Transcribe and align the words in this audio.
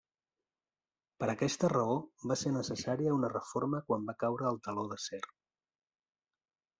Per 1.23 1.25
aquesta 1.33 1.67
raó 1.73 1.97
va 2.31 2.37
ser 2.43 2.53
necessària 2.55 3.13
una 3.17 3.29
reforma 3.33 3.81
quan 3.91 4.07
va 4.07 4.15
caure 4.25 4.49
el 4.53 4.57
Teló 4.69 4.87
d'acer. 4.95 5.21